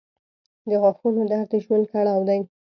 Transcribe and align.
•د 0.69 0.71
غاښونو 0.81 1.21
درد 1.31 1.47
د 1.51 1.53
ژوند 1.63 1.85
کړاو 1.91 2.21
دی. 2.29 2.39